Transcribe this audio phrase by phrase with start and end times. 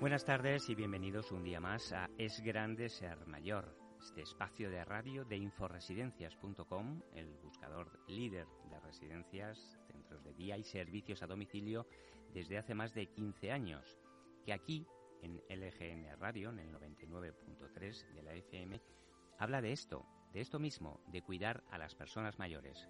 [0.00, 4.82] Buenas tardes y bienvenidos un día más a Es Grande Ser Mayor, este espacio de
[4.82, 11.86] radio de inforesidencias.com, el buscador líder de residencias, centros de día y servicios a domicilio
[12.32, 13.98] desde hace más de 15 años,
[14.42, 14.86] que aquí
[15.20, 18.80] en LGN Radio, en el 99.3 de la FM,
[19.38, 22.88] habla de esto, de esto mismo, de cuidar a las personas mayores.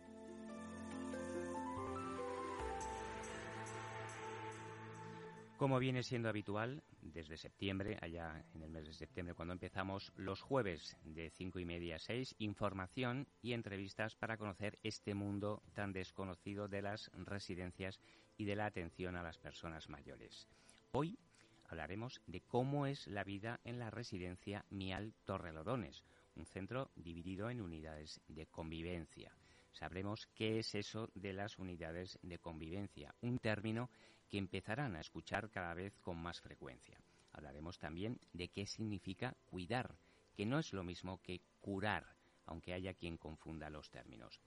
[5.61, 10.41] Como viene siendo habitual, desde septiembre, allá en el mes de septiembre cuando empezamos, los
[10.41, 15.93] jueves de cinco y media a seis, información y entrevistas para conocer este mundo tan
[15.93, 18.01] desconocido de las residencias
[18.39, 20.49] y de la atención a las personas mayores.
[20.93, 21.19] Hoy
[21.67, 26.05] hablaremos de cómo es la vida en la residencia Mial Torrelodones,
[26.37, 29.37] un centro dividido en unidades de convivencia.
[29.73, 33.90] Sabremos qué es eso de las unidades de convivencia, un término
[34.29, 37.01] que empezarán a escuchar cada vez con más frecuencia.
[37.32, 39.96] Hablaremos también de qué significa cuidar,
[40.35, 42.15] que no es lo mismo que curar,
[42.46, 44.40] aunque haya quien confunda los términos.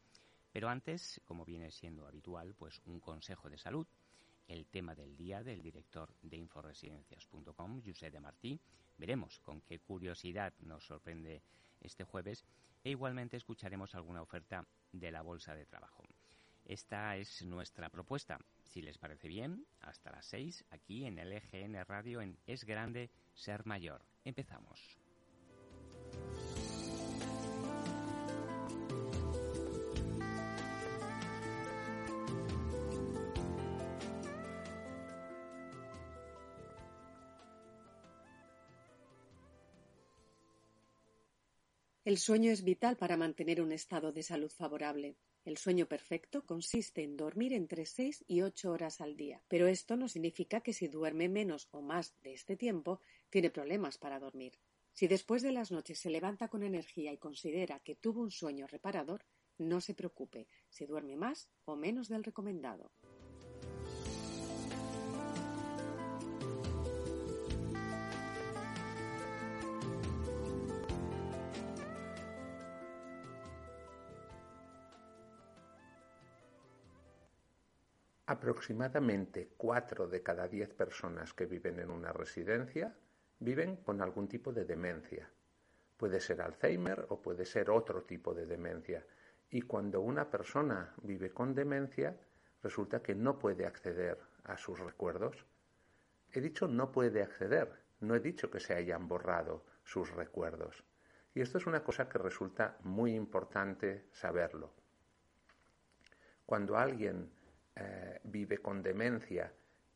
[0.52, 3.88] Pero antes, como viene siendo habitual, pues un consejo de salud,
[4.48, 8.60] el tema del día del director de inforesidencias.com, José de Martí.
[8.98, 11.42] Veremos con qué curiosidad nos sorprende
[11.84, 12.44] este jueves
[12.84, 16.04] e igualmente escucharemos alguna oferta de la Bolsa de Trabajo.
[16.66, 18.40] Esta es nuestra propuesta.
[18.66, 23.10] Si les parece bien, hasta las 6 aquí en el EGN Radio en Es Grande
[23.34, 24.02] Ser Mayor.
[24.24, 24.98] Empezamos.
[42.06, 45.16] El sueño es vital para mantener un estado de salud favorable.
[45.46, 49.96] El sueño perfecto consiste en dormir entre seis y ocho horas al día, pero esto
[49.96, 53.00] no significa que si duerme menos o más de este tiempo
[53.30, 54.60] tiene problemas para dormir.
[54.92, 58.68] Si después de las noches se levanta con energía y considera que tuvo un sueño
[58.68, 59.24] reparador,
[59.58, 62.92] no se preocupe si duerme más o menos del recomendado.
[78.26, 82.96] Aproximadamente cuatro de cada diez personas que viven en una residencia
[83.40, 85.30] viven con algún tipo de demencia.
[85.98, 89.06] Puede ser Alzheimer o puede ser otro tipo de demencia.
[89.50, 92.18] Y cuando una persona vive con demencia,
[92.62, 95.46] resulta que no puede acceder a sus recuerdos.
[96.32, 100.82] He dicho no puede acceder, no he dicho que se hayan borrado sus recuerdos.
[101.36, 104.72] Y esto es una cosa que resulta muy importante saberlo.
[106.46, 107.30] Cuando alguien
[108.24, 109.54] vive con demencia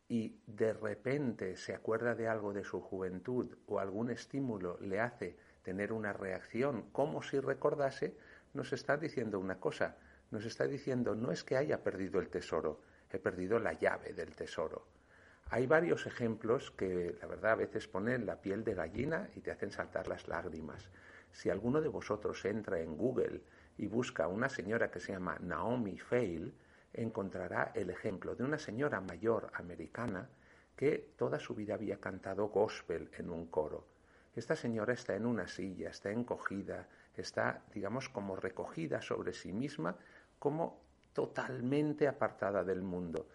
[0.10, 5.36] y de repente se acuerda de algo de su juventud o algún estímulo le hace
[5.64, 8.16] tener una reacción como si recordase,
[8.54, 9.98] nos está diciendo una cosa,
[10.32, 14.34] nos está diciendo no es que haya perdido el tesoro, he perdido la llave del
[14.36, 14.86] tesoro.
[15.50, 19.52] Hay varios ejemplos que la verdad a veces ponen la piel de gallina y te
[19.52, 20.90] hacen saltar las lágrimas.
[21.32, 23.42] Si alguno de vosotros entra en Google
[23.78, 26.54] y busca a una señora que se llama Naomi Fail,
[26.94, 30.30] encontrará el ejemplo de una señora mayor americana
[30.76, 33.86] que toda su vida había cantado gospel en un coro.
[34.36, 39.96] Esta señora está en una silla, está encogida, está, digamos, como recogida sobre sí misma,
[40.38, 40.80] como
[41.14, 43.28] totalmente apartada del mundo.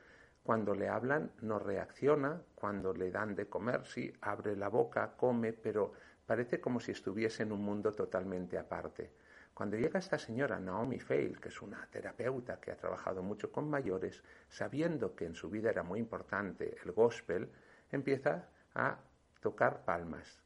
[0.45, 5.53] Cuando le hablan no reacciona, cuando le dan de comer sí, abre la boca, come,
[5.53, 5.93] pero
[6.27, 9.11] parece como si estuviese en un mundo totalmente aparte.
[9.55, 13.69] Cuando llega esta señora Naomi Fail, que es una terapeuta que ha trabajado mucho con
[13.69, 17.51] mayores, sabiendo que en su vida era muy importante el gospel,
[17.91, 18.99] empieza a
[19.41, 20.41] tocar palmas,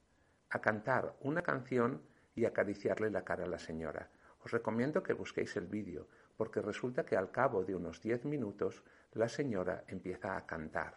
[0.50, 2.02] a cantar una canción
[2.34, 4.10] y acariciarle la cara a la señora.
[4.44, 8.82] Os recomiendo que busquéis el vídeo, porque resulta que al cabo de unos diez minutos
[9.12, 10.94] la señora empieza a cantar.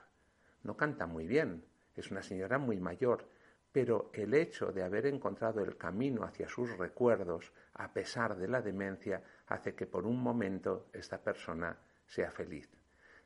[0.64, 1.64] No canta muy bien,
[1.96, 3.28] es una señora muy mayor,
[3.72, 8.62] pero el hecho de haber encontrado el camino hacia sus recuerdos, a pesar de la
[8.62, 11.78] demencia, hace que por un momento esta persona
[12.08, 12.70] sea feliz.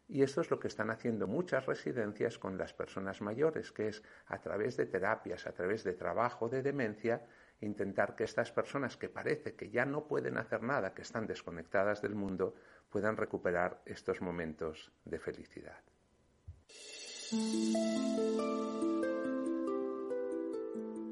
[0.08, 4.04] Y esto es lo que están haciendo muchas residencias con las personas mayores, que es
[4.28, 7.26] a través de terapias, a través de trabajo de demencia,
[7.62, 12.02] intentar que estas personas que parece que ya no pueden hacer nada, que están desconectadas
[12.02, 12.56] del mundo,
[12.90, 15.82] puedan recuperar estos momentos de felicidad.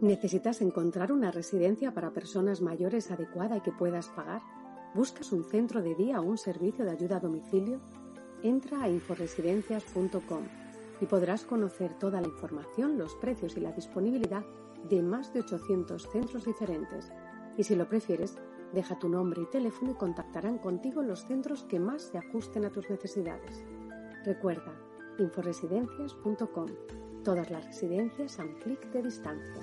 [0.02, 4.42] ¿Necesitas encontrar una residencia para personas mayores adecuada y que puedas pagar?
[4.96, 7.80] ¿Buscas un centro de día o un servicio de ayuda a domicilio?
[8.42, 10.42] Entra a inforesidencias.com.
[11.02, 14.44] y podrás conocer toda la información, los precios y la disponibilidad
[14.90, 17.12] de más de 800 centros diferentes.
[17.56, 18.38] Y si lo prefieres,
[18.74, 22.72] deja tu nombre y teléfono y contactarán contigo los centros que más se ajusten a
[22.72, 23.64] tus necesidades.
[24.26, 24.74] Recuerda,
[25.20, 26.70] inforesidencias.com.
[27.24, 29.62] Todas las residencias a un clic de distancia.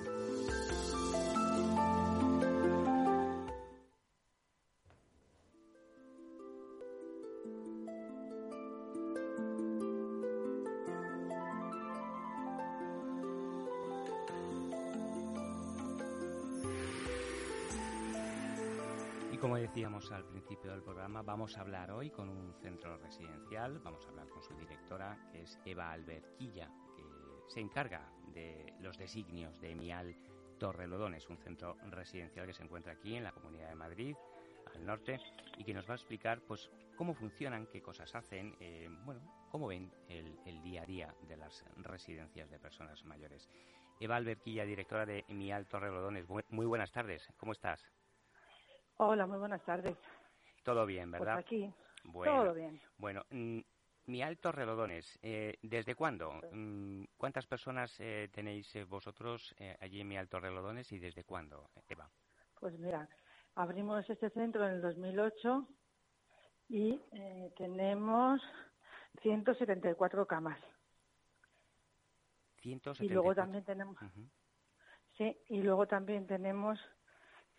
[19.49, 24.05] Como decíamos al principio del programa, vamos a hablar hoy con un centro residencial, vamos
[24.05, 27.03] a hablar con su directora, que es Eva Alberquilla, que
[27.51, 30.15] se encarga de los designios de Mial
[30.59, 34.15] Torrelodones, un centro residencial que se encuentra aquí en la Comunidad de Madrid,
[34.75, 35.19] al norte,
[35.57, 39.65] y que nos va a explicar pues cómo funcionan, qué cosas hacen, eh, bueno, cómo
[39.65, 43.49] ven el, el, día a día de las residencias de personas mayores.
[43.99, 47.91] Eva Alberquilla, directora de Mial Torrelodones, muy buenas tardes, ¿cómo estás?
[49.01, 49.97] Hola, muy buenas tardes.
[50.61, 51.35] Todo bien, ¿verdad?
[51.35, 51.73] Pues aquí,
[52.03, 52.81] todo bien.
[52.97, 53.59] Bueno, mm,
[54.07, 56.33] mi alto relodones, eh, ¿desde cuándo?
[56.51, 61.69] Mm, ¿Cuántas personas eh, tenéis eh, vosotros allí en mi alto relodones y desde cuándo,
[61.87, 62.09] Eva?
[62.59, 63.07] Pues mira,
[63.55, 65.65] abrimos este centro en el 2008
[66.67, 66.99] y
[67.55, 68.41] tenemos
[69.21, 70.59] 174 camas.
[72.57, 73.05] 174.
[73.05, 73.97] Y luego también tenemos,
[75.17, 76.77] sí, y luego también tenemos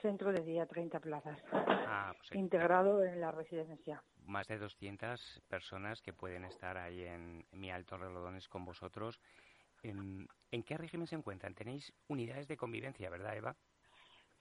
[0.00, 1.38] Centro de día, 30 plazas.
[1.52, 4.02] Ah, pues integrado en la residencia.
[4.24, 9.20] Más de 200 personas que pueden estar ahí en Mi Alto Relodones con vosotros.
[9.82, 10.28] ¿En,
[10.64, 11.54] qué régimen se encuentran?
[11.54, 13.56] Tenéis unidades de convivencia, ¿verdad, Eva?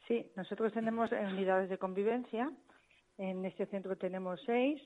[0.07, 2.51] Sí, nosotros tenemos unidades de convivencia.
[3.17, 4.81] En este centro tenemos seis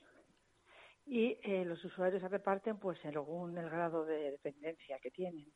[1.06, 5.46] y eh, los usuarios se reparten pues según el grado de dependencia que tienen.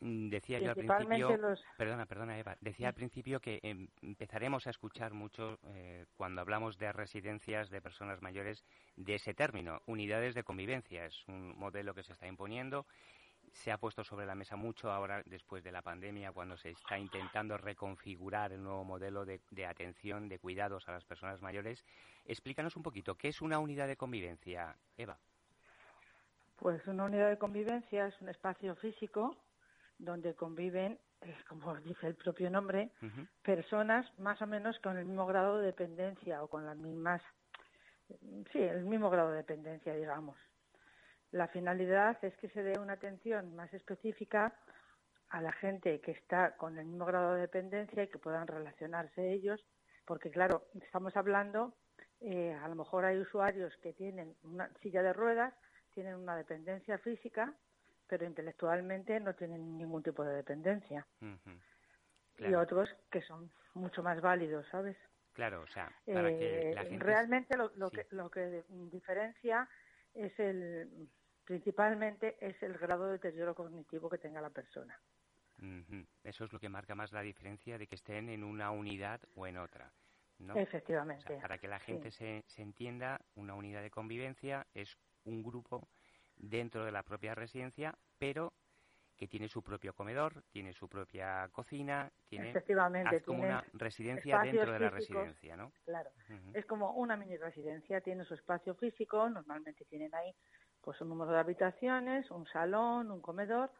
[0.00, 1.38] Mm, decía yo al principio,
[1.76, 6.78] perdona, perdona Eva, decía al principio que em, empezaremos a escuchar mucho eh, cuando hablamos
[6.78, 8.64] de residencias de personas mayores
[8.96, 11.04] de ese término, unidades de convivencia.
[11.04, 12.86] Es un modelo que se está imponiendo,
[13.52, 16.98] se ha puesto sobre la mesa mucho ahora después de la pandemia, cuando se está
[16.98, 21.84] intentando reconfigurar el nuevo modelo de, de atención, de cuidados a las personas mayores.
[22.24, 25.18] Explícanos un poquito, ¿qué es una unidad de convivencia, Eva?
[26.56, 29.36] Pues una unidad de convivencia es un espacio físico
[29.98, 30.98] donde conviven,
[31.48, 32.90] como dice el propio nombre,
[33.42, 37.22] personas más o menos con el mismo grado de dependencia o con las mismas,
[38.52, 40.36] sí, el mismo grado de dependencia, digamos.
[41.32, 44.54] La finalidad es que se dé una atención más específica
[45.30, 49.32] a la gente que está con el mismo grado de dependencia y que puedan relacionarse
[49.32, 49.64] ellos,
[50.04, 51.74] porque claro, estamos hablando,
[52.20, 55.52] eh, a lo mejor hay usuarios que tienen una silla de ruedas,
[55.92, 57.54] tienen una dependencia física
[58.08, 61.06] pero intelectualmente no tienen ningún tipo de dependencia.
[62.38, 64.96] Y otros que son mucho más válidos, ¿sabes?
[65.32, 69.68] Claro, o sea, para que la eh, Realmente lo, que, lo que diferencia
[70.14, 71.08] es el,
[71.44, 74.98] principalmente es el grado de deterioro cognitivo que tenga la persona.
[76.22, 79.46] Eso es lo que marca más la diferencia de que estén en una unidad o
[79.46, 79.90] en otra.
[80.38, 80.54] ¿no?
[80.54, 81.38] Efectivamente.
[81.40, 85.88] para que la gente se, se entienda, una unidad de convivencia es un grupo
[86.36, 88.52] dentro de la propia residencia, pero
[89.16, 92.52] que tiene su propio comedor, tiene su propia cocina, tiene
[93.24, 95.72] como una residencia dentro de la residencia, ¿no?
[95.84, 96.10] Claro,
[96.52, 100.34] es como una mini residencia, tiene su espacio físico, normalmente tienen ahí
[100.82, 103.70] pues un número de habitaciones, un salón, un comedor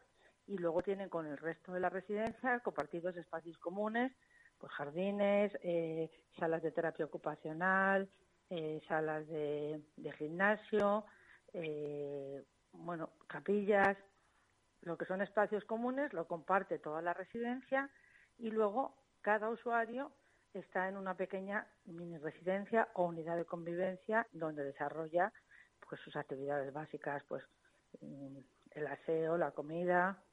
[0.47, 4.11] y luego tienen con el resto de la residencia compartidos espacios comunes,
[4.57, 6.09] pues jardines, eh,
[6.39, 8.09] salas de terapia ocupacional,
[8.49, 9.81] eh, salas de
[10.17, 11.05] gimnasio,
[11.53, 13.97] eh, bueno, capillas,
[14.81, 17.89] lo que son espacios comunes, lo comparte toda la residencia
[18.37, 20.11] y luego cada usuario
[20.53, 25.31] está en una pequeña mini residencia o unidad de convivencia donde desarrolla
[25.87, 27.43] pues sus actividades básicas, pues
[28.01, 28.37] mm,
[28.71, 30.23] el aseo, la comida,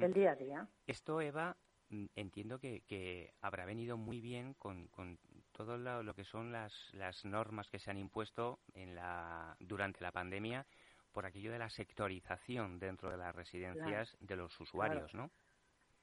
[0.00, 0.68] el día a día.
[0.86, 1.56] Esto, Eva,
[1.90, 5.18] mm, entiendo que, que habrá venido muy bien con, con
[5.58, 10.12] todo lo, que son las, las normas que se han impuesto en la, durante la
[10.12, 10.64] pandemia
[11.12, 15.32] por aquello de la sectorización dentro de las residencias de los usuarios, ¿no?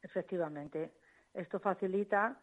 [0.02, 0.96] Efectivamente.
[1.34, 2.38] Esto facilita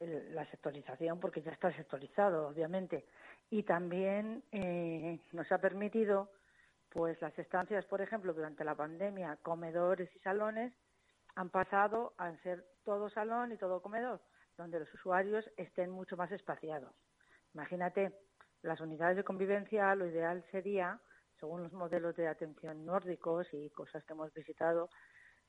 [0.00, 3.06] la sectorización porque ya está sectorizado, obviamente.
[3.48, 6.32] Y también eh, nos ha permitido,
[6.88, 10.72] pues las estancias, por ejemplo, durante la pandemia, comedores y salones
[11.36, 14.20] han pasado a ser todo salón y todo comedor
[14.56, 16.92] donde los usuarios estén mucho más espaciados.
[17.54, 18.12] Imagínate,
[18.62, 21.00] las unidades de convivencia, lo ideal sería,
[21.38, 24.90] según los modelos de atención nórdicos y cosas que hemos visitado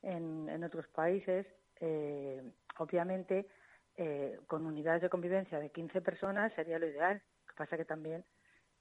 [0.02, 1.46] en, en otros países,
[1.84, 2.40] eh,
[2.78, 3.48] obviamente
[3.96, 7.20] eh, con unidades de convivencia de 15 personas sería lo ideal.
[7.40, 8.24] Lo que pasa que también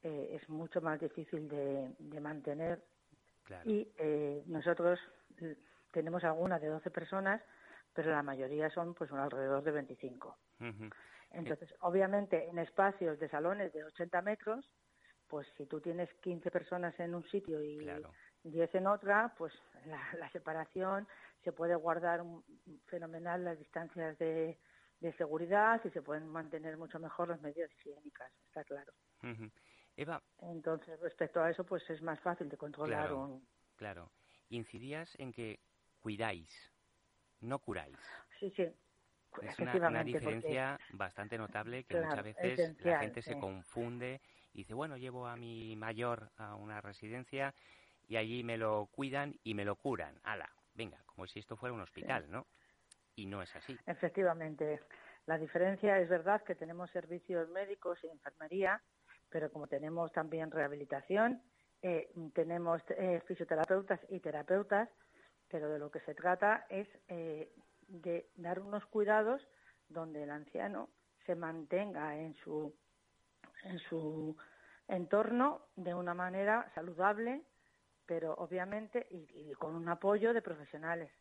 [0.03, 2.83] eh, es mucho más difícil de, mantener
[3.65, 3.87] y
[4.45, 4.99] nosotros
[5.91, 7.41] tenemos algunas de 12 personas,
[7.93, 10.37] pero la mayoría son pues alrededor de 25.
[11.31, 14.65] Entonces, obviamente, en espacios de salones de 80 metros,
[15.27, 17.87] pues si tú tienes 15 personas en un sitio y
[18.43, 19.53] 10 en otra, pues
[19.85, 21.07] la, separación
[21.43, 22.21] se puede guardar
[22.87, 24.59] fenomenal las distancias de,
[25.17, 28.93] seguridad y se pueden mantener mucho mejor las medidas higiénicas, está claro.
[29.95, 30.21] Eva.
[30.41, 33.45] Entonces, respecto a eso, pues es más fácil de controlar un.
[33.77, 34.11] Claro.
[34.49, 35.59] Incidías en que
[35.99, 36.70] cuidáis,
[37.41, 37.97] no curáis.
[38.39, 38.67] Sí, sí.
[39.41, 44.19] Es una, diferencia bastante notable que muchas veces la gente se confunde
[44.53, 47.53] y dice, bueno, llevo a mi mayor a una residencia
[48.07, 50.19] y allí me lo cuidan y me lo curan.
[50.23, 52.47] Ala, venga, como si esto fuera un hospital, ¿no?
[53.15, 53.77] Y no es así.
[53.85, 54.81] Efectivamente.
[55.27, 58.81] La diferencia es verdad que tenemos servicios médicos y enfermería,
[59.29, 61.41] pero como tenemos también rehabilitación,
[61.81, 64.89] eh, tenemos eh, fisioterapeutas y terapeutas,
[65.51, 67.53] pero de lo que se trata es eh,
[67.87, 69.45] de dar unos cuidados
[69.89, 70.89] donde el anciano
[71.25, 72.73] se mantenga en su
[73.63, 74.35] en su
[74.87, 77.43] entorno de una manera saludable,
[78.05, 81.11] pero obviamente y, con un apoyo de profesionales.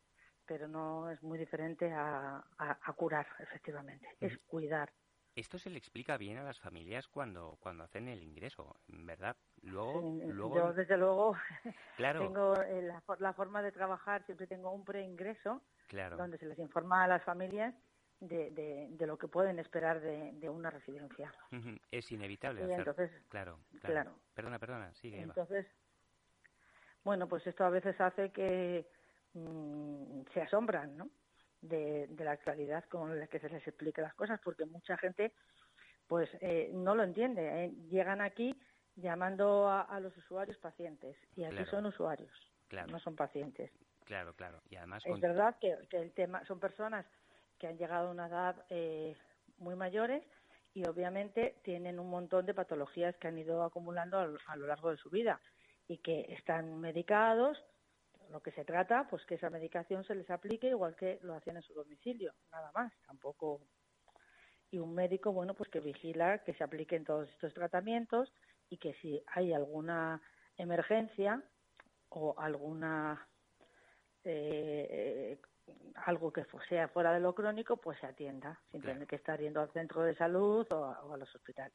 [0.45, 2.43] Pero no es muy diferente a,
[2.97, 4.91] curar, efectivamente, es cuidar.
[5.35, 9.37] Esto se le explica bien a las familias cuando, cuando hacen el ingreso, ¿verdad?
[9.61, 10.55] Luego, luego...
[10.55, 11.37] Yo, desde luego,
[11.97, 16.17] tengo eh, la, la, forma de trabajar, siempre tengo un preingreso, claro.
[16.17, 17.73] donde se les informa a las familias
[18.19, 18.51] de,
[18.89, 21.33] de, lo que pueden esperar de, una residencia.
[21.89, 22.63] Es inevitable.
[22.63, 22.79] hacer...
[22.79, 25.21] entonces, claro, claro, Perdona, perdona, sigue.
[25.21, 25.65] Entonces,
[27.03, 28.87] bueno, pues esto a veces hace que
[29.33, 31.09] mm, se asombran, ¿no?
[31.61, 35.31] De, la actualidad con la que se les explique las cosas, porque mucha gente,
[36.07, 37.65] pues, eh, no lo entiende.
[37.65, 37.71] ¿eh?
[37.89, 38.59] Llegan aquí
[38.95, 42.31] llamando a, los usuarios pacientes y aquí son usuarios,
[42.87, 43.71] no son pacientes.
[44.05, 44.61] Claro, claro.
[44.69, 47.05] Y además es verdad que, que el tema son personas
[47.61, 49.15] que han llegado a una edad eh,
[49.59, 50.23] muy mayores
[50.73, 54.97] y obviamente tienen un montón de patologías que han ido acumulando a, lo largo de
[54.97, 55.39] su vida
[55.87, 57.63] y que están medicados.
[58.31, 61.57] Lo que se trata, pues que esa medicación se les aplique igual que lo hacían
[61.57, 63.61] en su domicilio, nada más, tampoco.
[64.71, 68.31] Y un médico, bueno, pues que vigila que se apliquen todos estos tratamientos
[68.69, 70.21] y que si hay alguna
[70.55, 71.43] emergencia
[72.07, 73.27] o alguna
[74.23, 75.37] eh,
[76.05, 79.61] algo que sea fuera de lo crónico, pues se atienda, sin tener que estar yendo
[79.61, 81.73] al centro de salud o a, los hospitales.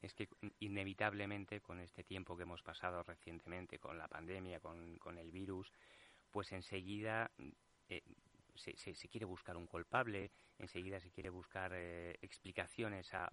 [0.00, 0.28] Es que
[0.60, 5.72] inevitablemente con este tiempo que hemos pasado recientemente, con la pandemia, con, con el virus,
[6.30, 7.30] pues enseguida
[7.88, 8.02] eh,
[8.54, 13.30] se, se, quiere buscar un culpable, enseguida se quiere buscar eh, explicaciones a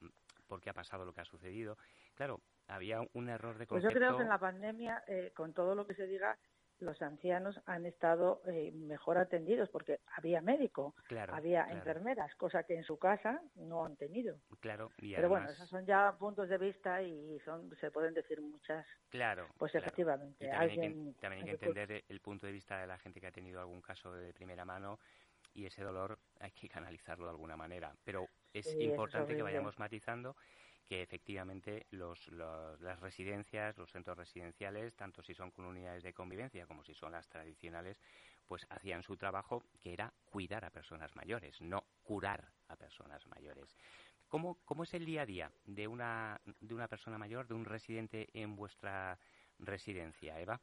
[0.48, 1.78] por qué ha pasado lo que ha sucedido.
[2.16, 3.88] Claro, había un error de concepto.
[3.88, 6.38] Pues yo creo que en la pandemia, eh, con todo lo que se diga,
[6.80, 10.96] los ancianos han estado eh, mejor atendidos porque había médico,
[11.28, 14.40] había enfermeras, cosa que en su casa no han tenido.
[14.60, 18.86] Claro, Pero bueno, esos son ya puntos de vista y son se pueden decir muchas.
[19.10, 19.48] Claro.
[19.58, 20.48] Pues efectivamente.
[20.48, 23.28] también, hay que, también hay que entender el punto de vista de la gente que
[23.28, 25.00] ha tenido algún caso de primera mano
[25.54, 27.94] y ese dolor hay que canalizarlo de alguna manera.
[28.04, 30.36] Pero es importante que vayamos matizando
[30.88, 36.66] que efectivamente los, las residencias, los centros residenciales, tanto si son con unidades de convivencia
[36.66, 38.00] como si son las tradicionales,
[38.48, 43.76] pues hacían su trabajo que era cuidar a personas mayores, no curar a personas mayores.
[44.28, 47.66] ¿Cómo, cómo es el día a día de una, de una persona mayor, de un
[47.66, 49.20] residente en vuestra
[49.60, 50.60] residencia, Eva?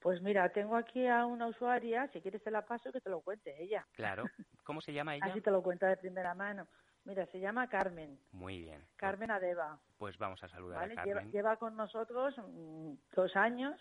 [0.00, 3.20] Pues mira, tengo aquí a una usuaria, si quieres te la paso que te lo
[3.20, 3.86] cuente ella.
[3.94, 4.24] Claro.
[4.64, 5.26] ¿Cómo se llama ella?
[5.26, 6.66] Así te lo cuenta de primera mano.
[7.06, 8.18] Mira, se llama Carmen.
[8.32, 8.84] Muy bien.
[8.96, 9.78] Carmen Adeba.
[9.96, 11.30] Pues vamos a saludar a Carmen.
[11.30, 13.80] Lleva, con nosotros mm, dos años.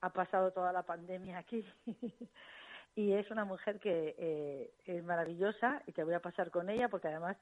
[0.00, 1.64] Ha pasado toda la pandemia aquí.
[2.94, 6.88] y es una mujer que eh, es maravillosa y te voy a pasar con ella
[6.88, 7.38] porque además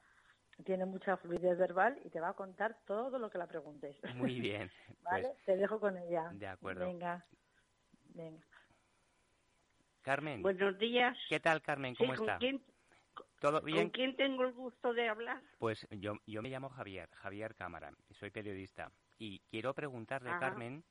[0.63, 3.97] tiene mucha fluidez verbal y te va a contar todo lo que la preguntes.
[4.15, 4.71] Muy bien.
[5.03, 5.29] ¿Vale?
[5.29, 6.29] Pues te dejo con ella.
[6.33, 6.85] De acuerdo.
[6.85, 7.25] Venga.
[8.13, 8.45] Venga.
[10.03, 10.41] Carmen.
[10.41, 11.17] Buenos días.
[11.27, 11.95] ¿Qué tal, Carmen?
[11.95, 12.39] ¿Cómo está?
[13.41, 13.85] ¿Todo bien?
[13.85, 15.41] ¿Con quién tengo el gusto de hablar?
[15.57, 18.91] Pues yo, yo me llamo Javier, Javier Cámara, soy periodista.
[19.17, 20.83] Y quiero preguntarle, Carmen,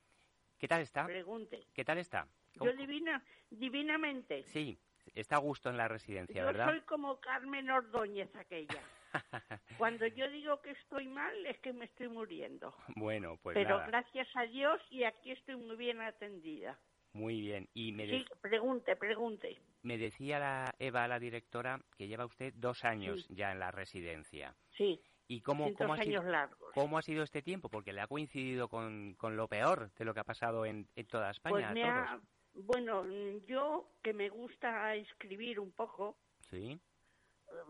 [0.59, 1.07] ¿qué tal está?
[1.07, 1.64] Pregunte.
[1.73, 2.26] ¿Qué tal está?
[2.54, 4.42] Yo divina, divinamente.
[4.49, 4.76] Sí,
[5.14, 6.66] está a gusto en la residencia, ¿verdad?
[6.66, 8.83] Yo soy como Carmen Ordóñez aquella.
[9.78, 12.75] Cuando yo digo que estoy mal es que me estoy muriendo.
[12.97, 13.87] Bueno, pues Pero nada.
[13.87, 16.76] gracias a Dios y aquí estoy muy bien atendida.
[17.12, 17.69] Muy bien.
[17.75, 19.59] Y me, Sí, pregunte, pregunte.
[19.83, 24.55] me decía la Eva, la directora, que lleva usted dos años ya en la residencia.
[24.76, 26.73] Sí, ¿Y cómo, cómo, ha sido, años largos.
[26.75, 27.69] cómo ha sido este tiempo?
[27.69, 31.07] Porque le ha coincidido con, con lo peor de lo que ha pasado en, en
[31.07, 31.55] toda España.
[31.55, 31.95] Pues a me todos.
[31.95, 32.21] ha,
[32.55, 33.05] bueno,
[33.47, 36.17] yo que me gusta escribir un poco,
[36.50, 36.81] Sí,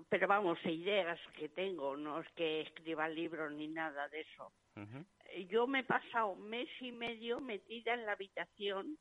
[0.09, 4.53] pero vamos, ideas que tengo, no es que escriba libros ni nada de eso.
[5.49, 8.99] Yo me he pasado mes y medio metida en la habitación,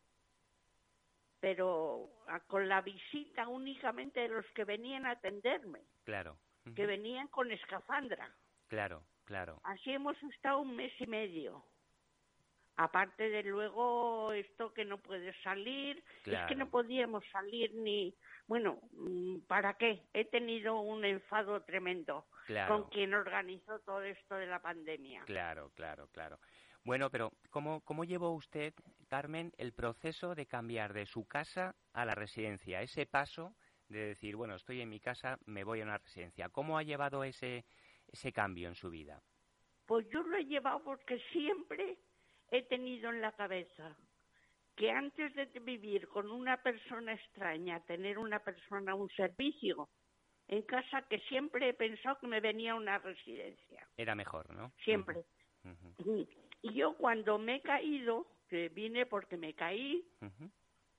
[1.40, 6.38] pero a- con la visita únicamente de los que venían a atenderme, claro.
[6.76, 8.30] que venían con escafandra.
[8.68, 9.60] Claro, claro.
[9.64, 11.64] Así hemos estado un mes y medio.
[12.76, 16.56] Aparte de luego esto que no puedes salir, es que Claro.
[16.56, 18.16] no podíamos salir ni,
[18.48, 20.08] bueno, mm, ¿para qué?
[20.14, 22.74] He tenido un enfado tremendo Claro.
[22.84, 25.24] con quien organizó todo esto de la pandemia.
[25.26, 26.40] Claro, claro, claro.
[26.84, 28.74] Bueno, pero ¿cómo, ¿cómo llevó usted,
[29.08, 32.82] Carmen, el proceso de cambiar de su casa a la residencia?
[32.82, 33.56] Ese paso
[33.90, 36.50] de decir, bueno, estoy en mi casa, me voy a una residencia.
[36.50, 37.66] ¿Cómo ha llevado ese,
[38.08, 39.22] ese cambio en su vida?
[39.86, 41.98] Pues yo lo he llevado porque siempre
[42.52, 43.98] he tenido en la cabeza
[44.76, 49.90] que antes de vivir con una persona extraña, tener una persona, un servicio
[50.48, 53.88] en casa, que siempre he pensado que me venía una residencia.
[53.98, 54.72] Era mejor, ¿no?
[54.84, 55.18] Siempre.
[55.64, 56.28] Ujú,
[56.62, 60.06] Y yo cuando me he caído, que vine porque me caí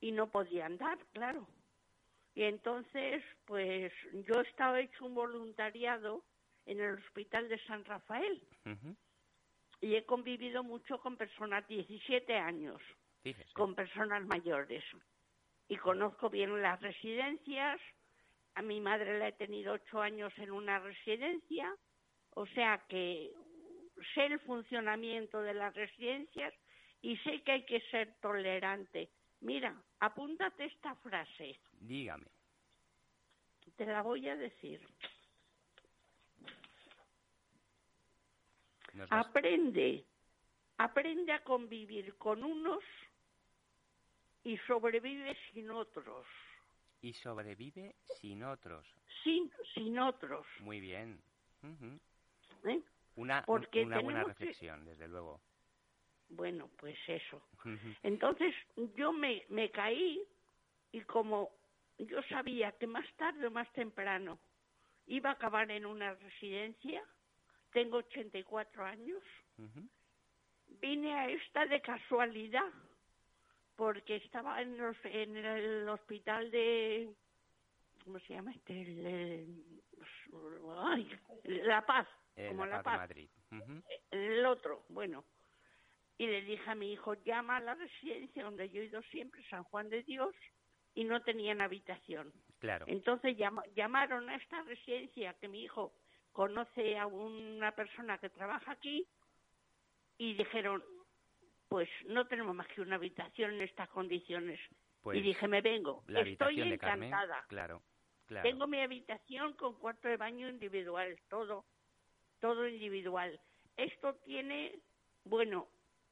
[0.01, 1.47] y no podía andar, claro.
[2.35, 3.93] Y entonces, pues
[4.27, 6.25] yo estaba hecho un voluntariado
[6.67, 8.41] en el Hospital de San Rafael
[9.81, 12.81] y he convivido mucho con personas, 17 años,
[13.23, 13.53] Fíjese.
[13.55, 14.85] con personas mayores.
[15.69, 17.81] Y conozco bien las residencias.
[18.55, 21.75] A mi madre la he tenido ocho años en una residencia.
[22.35, 23.33] O sea que
[24.15, 26.55] sé el funcionamiento de las residencias
[27.03, 29.09] y sé que hay que ser tolerante.
[29.41, 31.59] Mira, apúntate esta frase.
[31.81, 32.27] Dígame.
[33.77, 34.81] Te la voy a decir.
[38.93, 40.05] Nos Aprende,
[40.79, 42.83] aprende a convivir con unos
[44.45, 46.27] y sobrevive sin otros.
[47.03, 48.85] Y sobrevive sin otros.
[49.23, 50.47] Sin, sin otros.
[50.61, 51.21] Muy bien.
[52.65, 52.83] ¿eh?
[53.17, 55.41] Una, un- Porque una buena que- reflexión, desde luego.
[56.29, 57.43] Bueno, pues eso.
[58.03, 58.55] Entonces
[58.95, 60.23] yo me, me caí
[60.93, 61.51] y como
[61.99, 64.39] yo sabía que más tarde o más temprano
[65.07, 67.03] iba a acabar en una residencia,
[67.73, 69.21] tengo 84 años,
[69.59, 69.89] Ujú.
[70.81, 72.73] vine a esta de casualidad
[73.77, 77.13] porque estaba en, los- en el hospital de
[78.05, 78.81] ¿cómo se llama este?
[78.83, 79.65] El, el-
[80.79, 81.11] ay,
[81.45, 82.07] La Paz,
[82.49, 83.11] como la La Paz
[84.11, 85.25] el otro, bueno.
[86.19, 89.43] Y le dije a mi hijo, llama a la residencia donde yo he ido siempre,
[89.49, 90.35] San Juan de Dios,
[90.95, 92.33] y no tenían habitación.
[92.59, 92.85] Claro.
[92.89, 95.95] Entonces llama- llamaron a esta residencia que mi hijo
[96.33, 99.07] conoce a una persona que trabaja aquí
[100.19, 100.85] y dijeron,
[101.69, 104.61] pues no tenemos más que una habitación en estas condiciones.
[105.03, 106.03] Pues y dije, me vengo.
[106.09, 107.05] la Estoy Carmen.
[107.09, 107.45] encantada.
[107.49, 107.83] Claro,
[108.27, 108.47] claro.
[108.49, 111.65] Tengo mi habitación con cuarto de baño individual, todo,
[112.41, 113.41] todo individual.
[113.77, 114.79] Esto tiene,
[115.25, 115.69] bueno,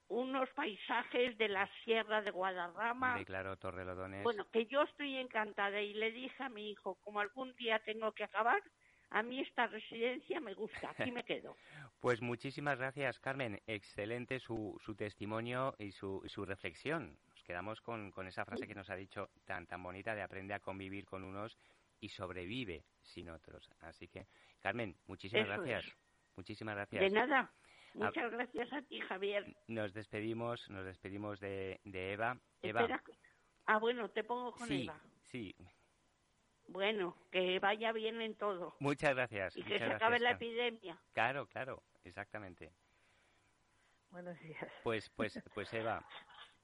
[0.09, 3.23] unos paisajes de la Sierra de Guadarrama.
[3.25, 4.23] Claro, Torrelodones.
[4.23, 8.13] Bueno, que yo estoy encantada y le dije a mi hijo, como algún día tengo
[8.13, 8.63] que acabar,
[9.11, 11.57] a mí esta residencia me gusta, aquí me quedo.
[12.01, 13.61] Pues muchísimas gracias, Carmen.
[13.67, 17.19] Excelente su, su testimonio y su, su reflexión.
[17.29, 20.55] Nos quedamos con, con esa frase que nos ha dicho tan, tan bonita de aprende
[20.55, 21.59] a convivir con unos
[21.99, 23.69] y sobrevive sin otros.
[23.81, 24.29] Así que,
[24.61, 25.87] Carmen, muchísimas Eso gracias.
[25.87, 26.08] es.
[26.39, 27.03] Muchísimas gracias.
[27.03, 27.53] De nada.
[27.95, 29.57] Muchas gracias a ti, Javier.
[29.67, 32.39] Nos despedimos, nos despedimos de, de Eva.
[32.63, 33.03] Eva, Espera.
[33.67, 35.01] Ah, bueno, te pongo con sí, Eva.
[35.33, 35.53] sí.
[36.69, 38.77] Bueno, que vaya bien en todo.
[38.79, 39.57] Muchas gracias.
[39.57, 40.97] Y que se gracias, acabe la epidemia.
[41.13, 42.71] Claro, claro, exactamente.
[44.11, 44.65] Buenos días.
[44.85, 46.07] Pues, pues, pues Eva,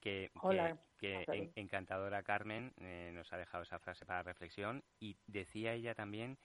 [0.01, 1.35] que, que- Hola, que Perdón.
[1.37, 6.39] en- encantadora Carmen eh, nos ha dejado esa frase para reflexión y decía ella también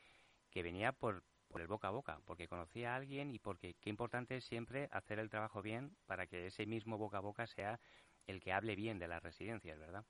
[0.49, 3.89] que venía por, por el boca a boca, porque conocía a alguien y porque qué
[3.89, 7.79] importante es siempre hacer el trabajo bien para que ese mismo boca a boca sea
[8.27, 10.05] el que hable bien de las residencias, ¿verdad?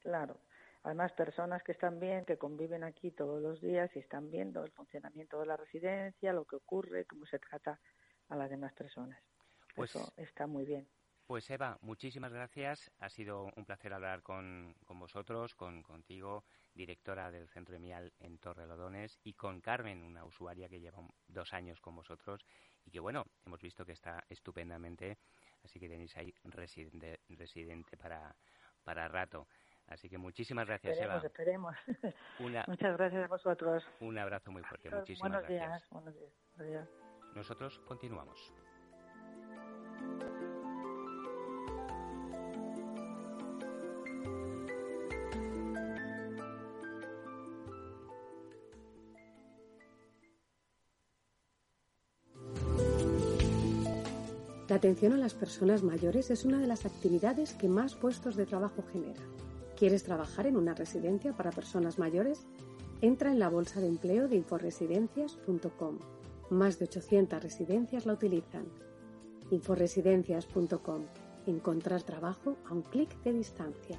[0.00, 0.40] Claro.
[0.82, 4.72] Además, personas que están bien, que conviven aquí todos los días y están viendo el
[4.72, 7.80] funcionamiento de la residencia, lo que ocurre, cómo se trata
[8.28, 9.22] a las demás personas.
[9.74, 10.88] Pues- Eso está muy bien.
[11.30, 12.90] Pues Eva, muchísimas gracias.
[12.98, 16.42] Ha sido un placer hablar con, con vosotros, con contigo,
[16.74, 21.52] directora del Centro de Mial en Torrelodones, y con Carmen, una usuaria que lleva dos
[21.52, 22.44] años con vosotros
[22.84, 25.18] y que, bueno, hemos visto que está estupendamente,
[25.62, 28.34] así que tenéis ahí residente, residente para,
[28.82, 29.46] para rato.
[29.86, 31.22] Así que muchísimas gracias, Eva.
[31.24, 31.76] Esperemos,
[32.66, 33.86] Muchas gracias a vosotros.
[34.00, 34.90] Un abrazo muy fuerte.
[34.90, 35.68] Muchísimas buenos gracias.
[35.68, 36.32] Días, buenos días.
[36.58, 36.88] Adiós.
[37.36, 38.52] Nosotros continuamos.
[54.80, 58.82] Atención a las personas mayores es una de las actividades que más puestos de trabajo
[58.90, 59.20] genera.
[59.76, 62.46] ¿Quieres trabajar en una residencia para personas mayores?
[63.02, 65.98] Entra en la bolsa de empleo de inforesidencias.com.
[66.48, 68.64] Más de 800 residencias la utilizan.
[69.50, 71.02] inforesidencias.com.
[71.44, 73.98] Encontrar trabajo a un clic de distancia.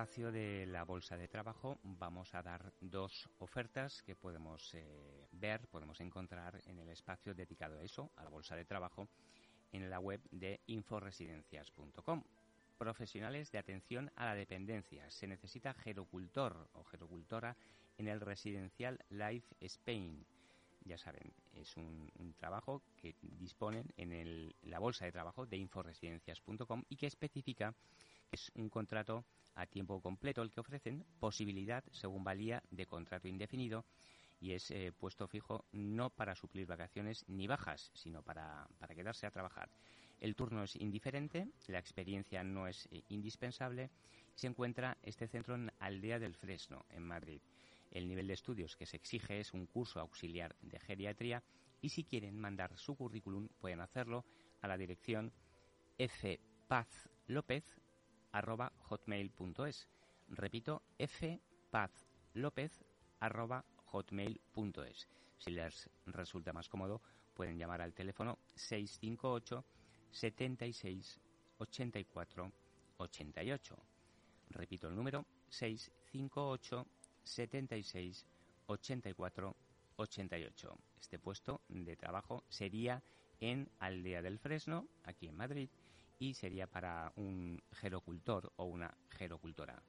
[0.00, 5.68] Espacio de la bolsa de trabajo vamos a dar dos ofertas que podemos eh, ver,
[5.68, 9.10] podemos encontrar en el espacio dedicado a eso, a la bolsa de trabajo,
[9.72, 12.24] en la web de inforesidencias.com.
[12.78, 15.10] Profesionales de atención a la dependencia.
[15.10, 17.54] Se necesita gerocultor o gerocultora
[17.98, 20.24] en el residencial Life Spain.
[20.82, 26.96] Ya saben, es un, trabajo que disponen en la bolsa de trabajo de inforesidencias.com y
[26.96, 27.74] que especifica
[28.30, 33.84] es un contrato a tiempo completo el que ofrecen, posibilidad, según valía, de contrato indefinido
[34.40, 39.26] y es eh, puesto fijo no para suplir vacaciones ni bajas, sino para, para, quedarse
[39.26, 39.68] a trabajar.
[40.18, 43.90] El turno es indiferente, la experiencia no es eh, indispensable
[44.34, 47.42] se encuentra este centro en Aldea del Fresno, en Madrid.
[47.90, 51.42] El nivel de estudios que se exige es un curso auxiliar de geriatría
[51.82, 54.24] y si quieren mandar su currículum pueden hacerlo
[54.62, 55.30] a la dirección
[55.98, 57.64] fpazlopez
[58.32, 59.88] arroba hotmail.es.
[60.28, 62.84] Repito, fpazlopez
[63.20, 65.08] arroba hotmail.es.
[65.38, 67.00] Si les resulta más cómodo,
[67.34, 69.64] pueden llamar al teléfono 658
[70.10, 71.20] 76
[71.58, 72.52] 84
[72.98, 73.76] 88.
[74.50, 76.86] Repito el número 658
[77.22, 78.26] 76
[78.66, 79.56] 84
[79.96, 80.78] 88.
[81.00, 83.02] Este puesto de trabajo sería
[83.40, 85.68] en Aldea del Fresno, aquí en Madrid,
[86.20, 89.82] y sería para un gerocultor o una gerocultora.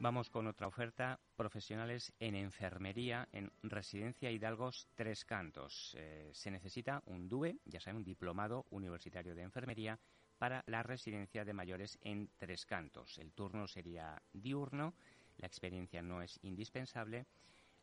[0.00, 5.94] Vamos con otra oferta, profesionales en enfermería en Residencia Hidalgos Tres Cantos.
[5.96, 10.00] Eh, se necesita un DUE, ya saben, un diplomado universitario de enfermería
[10.38, 13.18] para la residencia de mayores en Tres Cantos.
[13.18, 14.94] El turno sería diurno,
[15.36, 17.26] la experiencia no es indispensable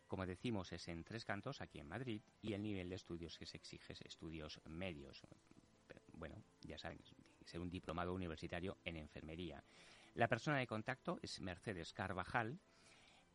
[0.10, 3.46] como decimos, es en tres cantos, aquí en Madrid, y el nivel de estudios que
[3.46, 5.22] se exige es estudios medios.
[6.14, 7.00] bueno, ya saben,
[7.46, 9.64] ser un diplomado universitario en enfermería.
[10.16, 12.60] La persona de contacto es Mercedes Carvajal.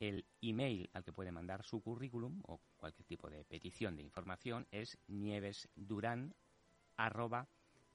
[0.00, 4.66] El email al que puede mandar su currículum o cualquier tipo de petición de información
[4.72, 6.34] es nievesduran
[6.96, 7.46] arroba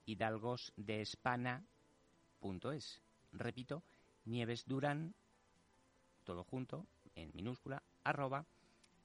[0.06, 3.02] hidalgosdeespana.es.
[3.34, 3.84] Repito,
[4.24, 5.14] nievesduran,
[6.24, 8.46] todo junto, en minúscula, arroba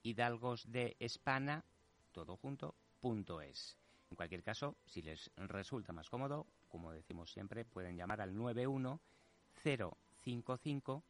[0.05, 1.65] hidalgos de Espana,
[2.13, 3.77] todo junto, punto es.
[4.11, 9.01] En cualquier caso, si les resulta más cómodo, como decimos siempre, pueden llamar al 91
[9.65, 11.03] 055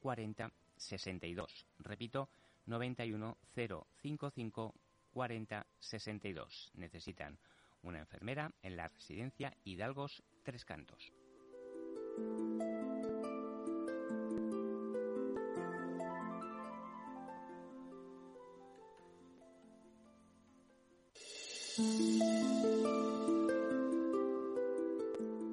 [0.00, 1.66] 40 62.
[1.80, 2.30] Repito,
[2.66, 4.74] 91 055
[5.12, 6.70] 40 62.
[6.74, 7.38] Necesitan
[7.82, 11.12] una enfermera en la residencia Hidalgos Tres Cantos.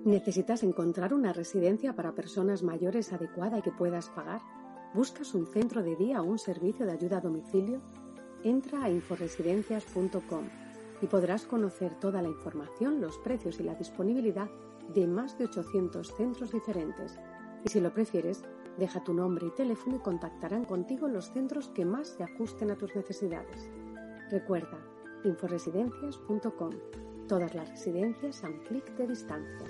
[0.05, 4.41] ¿Necesitas encontrar una residencia para personas mayores adecuada y que puedas pagar?
[4.93, 7.81] ¿Buscas un centro de día o un servicio de ayuda a domicilio?
[8.43, 10.43] Entra a inforesidencias.com
[11.01, 14.49] y podrás conocer toda la información, los precios y la disponibilidad
[14.93, 17.19] de más de 800 centros diferentes.
[17.63, 18.43] Y si lo prefieres,
[18.77, 22.77] deja tu nombre y teléfono y contactarán contigo los centros que más se ajusten a
[22.77, 23.69] tus necesidades.
[24.29, 24.79] Recuerda,
[25.25, 26.71] inforesidencias.com.
[27.27, 29.67] Todas las residencias a un clic de distancia.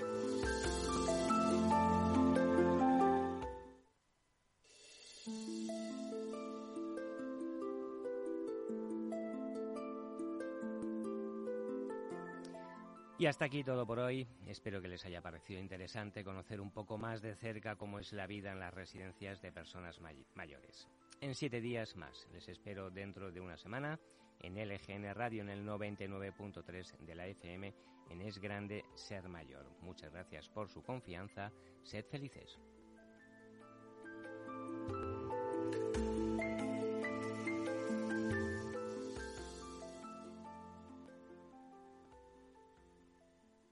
[13.18, 14.28] Y hasta aquí todo por hoy.
[14.46, 18.26] Espero que les haya parecido interesante conocer un poco más de cerca cómo es la
[18.26, 20.00] vida en las residencias de personas
[20.34, 20.86] mayores.
[21.22, 23.98] En siete días más les espero dentro de una semana
[24.40, 27.74] en LGN Radio en el 99.3 de la FM
[28.10, 29.66] en Es Grande Ser Mayor.
[29.80, 31.52] Muchas gracias por su confianza.
[31.82, 32.58] Sed felices.